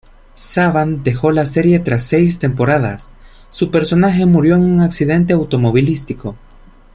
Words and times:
Savant 0.33 1.03
dejó 1.03 1.31
la 1.31 1.45
serie 1.45 1.77
tras 1.77 2.01
seis 2.01 2.39
temporadas; 2.39 3.13
su 3.51 3.69
personaje 3.69 4.25
murió 4.25 4.55
en 4.55 4.63
un 4.63 4.81
accidente 4.81 5.31
automovilístico. 5.33 6.35